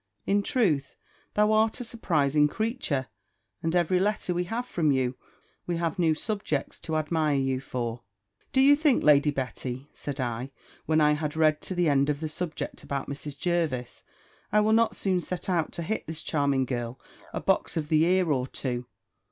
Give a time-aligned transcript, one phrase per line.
[0.25, 0.95] In truth,
[1.35, 3.05] thou art a surprising creature;
[3.61, 5.15] and every letter we have from you,
[5.67, 8.01] we have new subjects to admire you for.
[8.51, 10.49] "Do you think, Lady Betty," said I,
[10.87, 13.37] when I had read to the end of the subject about Mrs.
[13.37, 14.01] Jervis,
[14.51, 16.99] "I will not soon set out to hit this charming girl
[17.31, 18.87] a box of the ear or two?"